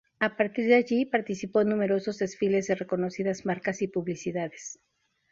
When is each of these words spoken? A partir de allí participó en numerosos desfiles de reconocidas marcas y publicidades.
A 0.19 0.35
partir 0.35 0.65
de 0.65 0.73
allí 0.73 1.05
participó 1.05 1.61
en 1.61 1.69
numerosos 1.69 2.17
desfiles 2.17 2.65
de 2.65 2.73
reconocidas 2.73 3.45
marcas 3.45 3.83
y 3.83 3.87
publicidades. 3.87 4.79